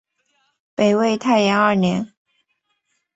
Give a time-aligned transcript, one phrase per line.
[0.73, 2.11] 北魏太延二年。